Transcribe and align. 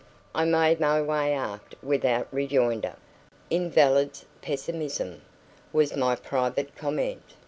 I 0.33 0.45
made 0.45 0.79
my 0.79 0.99
way 0.99 1.31
aft 1.31 1.75
without 1.83 2.27
rejoinder. 2.31 2.95
"Invalid's 3.51 4.25
pessimism," 4.41 5.21
was 5.73 5.95
my 5.95 6.15
private 6.15 6.75
comment. 6.75 7.21